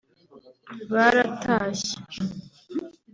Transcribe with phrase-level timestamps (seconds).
[0.93, 1.93] baratashye